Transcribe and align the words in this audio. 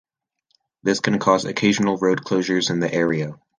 This 0.81 0.99
can 0.99 1.19
cause 1.19 1.45
occasional 1.45 1.95
road 1.95 2.23
closures 2.25 2.71
in 2.71 2.79
the 2.79 2.91
area. 2.91 3.37